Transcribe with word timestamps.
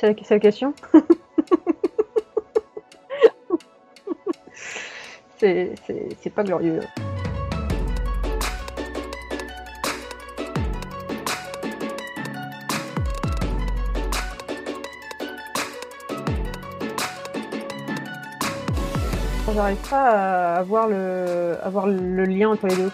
C'est 0.00 0.06
la, 0.30 0.38
question 0.38 0.72
C'est 5.38 5.74
pas 6.32 6.44
glorieux. 6.44 6.78
J'arrive 19.52 19.78
pas 19.90 19.96
à 19.96 20.58
avoir 20.58 20.86
le, 20.86 21.56
avoir 21.60 21.88
le 21.88 22.24
lien 22.24 22.50
entre 22.50 22.68
les 22.68 22.76
deux. 22.76 22.92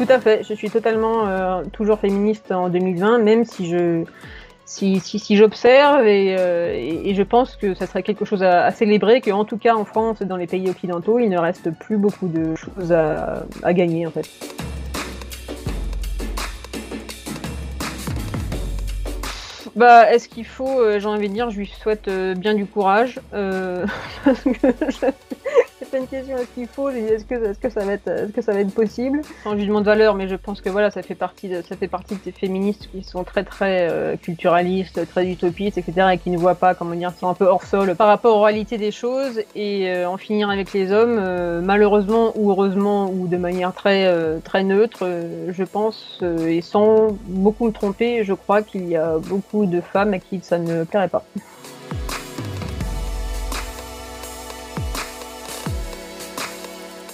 Tout 0.00 0.06
à 0.08 0.18
fait, 0.18 0.42
je 0.48 0.54
suis 0.54 0.70
totalement 0.70 1.28
euh, 1.28 1.62
toujours 1.74 1.98
féministe 1.98 2.52
en 2.52 2.70
2020, 2.70 3.18
même 3.18 3.44
si 3.44 3.68
je 3.68 4.04
si, 4.64 4.98
si, 4.98 5.18
si 5.18 5.36
j'observe 5.36 6.06
et, 6.06 6.36
euh, 6.38 6.72
et, 7.04 7.14
je 7.14 7.22
pense 7.22 7.54
que 7.56 7.74
ça 7.74 7.86
serait 7.86 8.02
quelque 8.02 8.24
chose 8.24 8.42
à, 8.42 8.64
à 8.64 8.70
célébrer, 8.70 9.20
qu'en 9.20 9.44
tout 9.44 9.58
cas 9.58 9.74
en 9.74 9.84
France 9.84 10.22
et 10.22 10.24
dans 10.24 10.38
les 10.38 10.46
pays 10.46 10.70
occidentaux, 10.70 11.18
il 11.18 11.28
ne 11.28 11.36
reste 11.36 11.70
plus 11.78 11.98
beaucoup 11.98 12.28
de 12.28 12.54
choses 12.54 12.92
à, 12.92 13.44
gagner 13.74 14.06
en 14.06 14.10
fait. 14.10 14.26
Bah, 19.76 20.10
est-ce 20.10 20.30
qu'il 20.30 20.46
faut, 20.46 20.80
euh, 20.80 20.98
j'ai 20.98 21.08
envie 21.08 21.28
de 21.28 21.34
dire, 21.34 21.50
je 21.50 21.58
lui 21.58 21.66
souhaite 21.66 22.08
bien 22.08 22.54
du 22.54 22.64
courage. 22.64 23.20
c'est 25.90 25.98
une 25.98 26.06
question 26.06 26.36
est-ce 26.36 26.48
qu'il 26.54 26.66
faut, 26.66 26.88
est-ce 26.90 27.24
que, 27.24 27.34
est-ce 27.34 27.58
que 27.58 27.70
ça 27.70 27.84
va 27.84 27.92
être, 27.92 28.08
est-ce 28.08 28.32
que 28.32 28.42
ça 28.42 28.52
va 28.52 28.60
être 28.60 28.72
possible? 28.72 29.22
Sans 29.42 29.56
jugement 29.56 29.80
de 29.80 29.86
valeur, 29.86 30.14
mais 30.14 30.28
je 30.28 30.36
pense 30.36 30.60
que 30.60 30.70
voilà, 30.70 30.90
ça 30.90 31.02
fait 31.02 31.14
partie 31.14 31.48
de, 31.48 31.62
ça 31.62 31.76
fait 31.76 31.88
partie 31.88 32.14
de 32.14 32.20
ces 32.22 32.32
féministes 32.32 32.88
qui 32.92 33.02
sont 33.02 33.24
très 33.24 33.44
très 33.44 33.88
euh, 33.90 34.16
culturalistes, 34.16 35.08
très 35.08 35.26
utopistes, 35.26 35.78
etc. 35.78 36.08
et 36.12 36.18
qui 36.18 36.30
ne 36.30 36.38
voient 36.38 36.54
pas, 36.54 36.74
comment 36.74 36.94
dire, 36.94 37.12
qui 37.12 37.20
sont 37.20 37.28
un 37.28 37.34
peu 37.34 37.46
hors 37.46 37.64
sol 37.64 37.94
par 37.96 38.06
rapport 38.06 38.36
aux 38.36 38.42
réalités 38.42 38.78
des 38.78 38.92
choses 38.92 39.40
et 39.54 39.90
euh, 39.90 40.08
en 40.08 40.16
finir 40.16 40.50
avec 40.50 40.72
les 40.72 40.92
hommes, 40.92 41.18
euh, 41.18 41.60
malheureusement 41.60 42.32
ou 42.36 42.50
heureusement 42.50 43.10
ou 43.10 43.26
de 43.26 43.36
manière 43.36 43.74
très 43.74 43.90
très 44.44 44.62
neutre, 44.62 45.06
je 45.48 45.64
pense 45.64 46.22
et 46.46 46.60
sans 46.60 47.08
beaucoup 47.26 47.66
me 47.66 47.72
tromper, 47.72 48.24
je 48.24 48.32
crois 48.32 48.62
qu'il 48.62 48.88
y 48.88 48.96
a 48.96 49.18
beaucoup 49.18 49.66
de 49.66 49.80
femmes 49.80 50.14
à 50.14 50.18
qui 50.18 50.40
ça 50.42 50.58
ne 50.58 50.84
plairait 50.84 51.08
pas. 51.08 51.24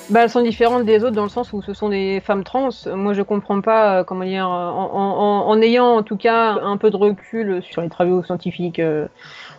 Bah, 0.09 0.21
elles 0.23 0.31
sont 0.31 0.43
différentes 0.43 0.85
des 0.85 1.03
autres 1.03 1.17
dans 1.17 1.25
le 1.25 1.29
sens 1.29 1.53
où 1.53 1.63
ce 1.63 1.75
sont 1.75 1.89
des 1.89 2.21
femmes 2.21 2.45
trans. 2.45 2.69
Moi, 2.95 3.13
je 3.13 3.23
comprends 3.23 3.61
pas, 3.61 3.99
euh, 3.99 4.05
comment 4.05 4.25
dire, 4.25 4.49
en, 4.49 5.61
ayant 5.61 5.97
en 5.97 6.03
tout 6.05 6.17
cas 6.17 6.53
un 6.63 6.77
peu 6.77 6.91
de 6.91 6.97
recul 6.97 7.61
sur 7.63 7.83
les 7.83 7.89
travaux 7.89 8.23
scientifiques 8.23 8.79
euh, 8.79 9.09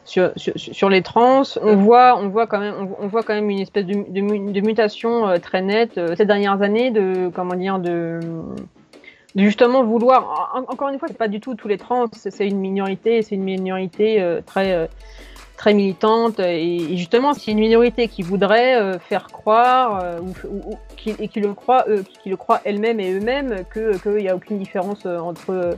sur, 0.06 0.90
les 0.90 1.02
trans, 1.02 1.42
on 1.62 1.76
voit, 1.76 2.18
on 2.18 2.30
voit 2.30 2.48
quand 2.48 2.60
même, 2.60 2.76
on, 2.98 3.08
voit 3.08 3.24
quand 3.24 3.34
même 3.34 3.50
une 3.50 3.60
espèce 3.60 3.86
de, 3.86 4.06
de, 4.10 4.22
mu- 4.22 4.54
de 4.54 4.62
mutation 4.62 5.28
euh, 5.28 5.38
très 5.38 5.62
nette 5.62 6.00
ces 6.16 6.26
dernières 6.26 6.62
années 6.62 6.92
de, 6.92 7.30
comment 7.34 7.56
dire, 7.56 7.78
de 7.80 8.22
justement 9.36 9.84
vouloir. 9.84 10.52
en- 10.56 10.72
Encore 10.72 10.88
une 10.88 10.98
fois, 10.98 11.10
c'est 11.10 11.18
pas 11.18 11.28
du 11.28 11.42
tout 11.42 11.56
tous 11.56 11.68
les 11.68 11.78
trans, 11.78 12.06
c'est 12.14 12.48
une 12.48 12.60
minorité, 12.60 13.22
c'est 13.22 13.36
une 13.36 13.44
minorité 13.44 14.26
très 14.46 14.88
très 15.58 15.74
militante 15.74 16.40
et, 16.40 16.94
et 16.94 16.98
justement 16.98 17.34
c'est 17.34 17.52
une 17.52 17.60
minorité 17.60 18.08
qui 18.08 18.22
voudrait 18.22 18.80
euh, 18.80 19.00
faire 19.00 19.28
croire 19.28 20.02
euh, 20.04 20.20
ou, 20.20 20.78
qui, 20.96 21.16
et 21.20 21.28
qui 21.28 21.40
le 21.40 21.54
croit 21.54 21.86
euh, 21.90 22.04
qui, 22.22 22.30
le 22.30 22.38
croit 22.38 22.62
elle-même 22.64 23.00
et 23.00 23.12
eux-mêmes 23.12 23.64
que 23.70 23.98
qu'il 23.98 24.24
n'y 24.24 24.30
a 24.30 24.36
aucune 24.36 24.60
différence 24.60 25.06
euh, 25.06 25.18
entre 25.18 25.50
euh, 25.50 25.74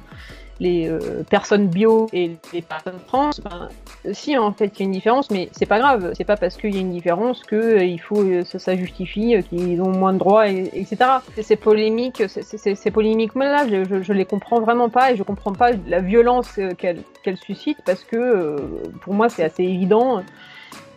les 0.59 0.89
euh, 0.89 1.23
personnes 1.29 1.67
bio 1.67 2.07
et 2.11 2.31
les 2.53 2.61
personnes 2.61 2.99
trans 3.07 3.29
ben, 3.43 3.69
si 4.13 4.38
en 4.38 4.52
fait 4.52 4.71
il 4.75 4.79
y 4.79 4.83
a 4.83 4.85
une 4.85 4.91
différence 4.91 5.31
mais 5.31 5.49
c'est 5.52 5.65
pas 5.65 5.79
grave 5.79 6.11
c'est 6.15 6.25
pas 6.25 6.37
parce 6.37 6.58
qu'il 6.58 6.73
y 6.73 6.77
a 6.77 6.81
une 6.81 6.92
différence 6.92 7.43
que 7.43 7.55
euh, 7.55 7.83
il 7.83 7.99
faut 7.99 8.21
euh, 8.21 8.43
ça, 8.43 8.75
justifie 8.75 9.36
qu'ils 9.49 9.81
ont 9.81 9.92
moins 9.92 10.14
de 10.14 10.20
droits 10.20 10.49
et, 10.49 10.70
etc 10.73 10.97
ces 11.42 11.55
polémiques 11.55 12.23
ces, 12.27 12.92
polémiques 12.92 13.36
là 13.36 13.65
je, 13.67 14.02
je, 14.02 14.14
les 14.14 14.25
comprends 14.25 14.59
vraiment 14.59 14.89
pas 14.89 15.11
et 15.11 15.15
je 15.15 15.23
comprends 15.23 15.53
pas 15.53 15.71
la 15.87 16.02
violence 16.02 16.59
qu'elles 16.77 17.37
suscitent 17.37 17.81
parce 17.86 18.03
que 18.03 18.58
pour 19.02 19.14
moi 19.14 19.30
c'est 19.30 19.43
assez 19.43 19.64
évident 19.64 20.23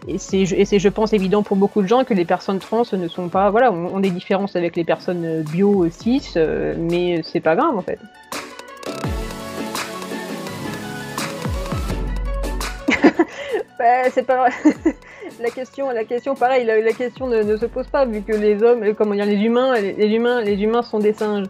et 0.08 0.18
c'est, 0.18 0.44
je 0.46 0.88
pense, 0.88 1.12
évident 1.12 1.44
pour 1.44 1.56
beaucoup 1.56 1.80
de 1.80 1.86
gens 1.86 2.02
que 2.02 2.12
les 2.12 2.24
personnes 2.24 2.58
trans 2.58 2.82
ne 2.92 3.06
sont 3.06 3.28
pas. 3.28 3.50
Voilà, 3.50 3.70
on, 3.70 3.98
a 3.98 4.00
des 4.00 4.10
différences 4.10 4.56
avec 4.56 4.74
les 4.74 4.82
personnes 4.82 5.42
bio 5.42 5.88
cis, 5.90 6.34
mais 6.76 7.22
c'est 7.22 7.38
pas 7.38 7.54
grave 7.54 7.76
en 7.76 7.82
fait. 7.82 8.00
Bah, 13.78 14.08
c'est 14.12 14.24
pas 14.24 14.46
la 15.40 15.50
question, 15.50 15.90
la 15.90 16.04
question, 16.04 16.34
pareil, 16.34 16.64
la, 16.64 16.92
question 16.92 17.26
ne, 17.26 17.56
se 17.56 17.66
pose 17.66 17.86
pas 17.88 18.04
vu 18.04 18.22
que 18.22 18.32
les 18.32 18.62
hommes, 18.62 18.82
euh, 18.84 18.94
comment 18.94 19.14
dire, 19.14 19.26
les 19.26 19.40
humains, 19.40 19.74
les, 19.80 19.92
les 19.94 20.08
humains, 20.08 20.40
les 20.40 20.62
humains 20.62 20.82
sont 20.82 20.98
des 20.98 21.12
singes. 21.12 21.46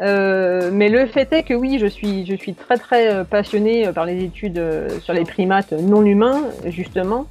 Euh, 0.00 0.70
mais 0.72 0.88
le 0.88 1.06
fait 1.06 1.32
est 1.32 1.42
que 1.42 1.54
oui, 1.54 1.78
je 1.80 1.86
suis, 1.86 2.24
je 2.26 2.34
suis 2.34 2.54
très 2.54 2.76
très 2.76 3.12
euh, 3.12 3.24
passionnée 3.24 3.90
par 3.92 4.06
les 4.06 4.22
études 4.22 4.62
sur 5.00 5.12
les 5.12 5.24
primates 5.24 5.72
non 5.72 6.04
humains, 6.04 6.42
justement. 6.66 7.26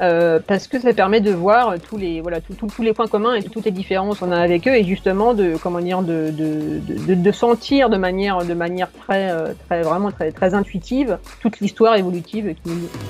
Euh, 0.00 0.38
parce 0.46 0.66
que 0.66 0.80
ça 0.80 0.92
permet 0.92 1.20
de 1.20 1.32
voir 1.32 1.74
tous 1.80 1.96
les 1.96 2.20
voilà 2.20 2.40
tous 2.40 2.82
les 2.82 2.92
points 2.92 3.06
communs 3.06 3.34
et 3.34 3.42
toutes 3.42 3.64
les 3.64 3.70
différences 3.70 4.18
qu'on 4.18 4.32
a 4.32 4.38
avec 4.38 4.66
eux 4.68 4.74
et 4.74 4.84
justement 4.84 5.34
de 5.34 5.56
comment 5.62 5.80
dire 5.80 6.02
de, 6.02 6.30
de, 6.30 6.80
de, 7.06 7.14
de 7.14 7.32
sentir 7.32 7.90
de 7.90 7.96
manière 7.96 8.44
de 8.44 8.54
manière 8.54 8.90
très 8.92 9.30
euh, 9.30 9.52
très 9.66 9.82
vraiment 9.82 10.10
très 10.10 10.32
très 10.32 10.54
intuitive 10.54 11.18
toute 11.40 11.60
l'histoire 11.60 11.96
évolutive 11.96 12.54
qui 12.62 12.70
nous. 12.70 13.09